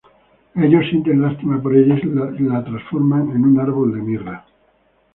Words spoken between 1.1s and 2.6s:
lástima por ella y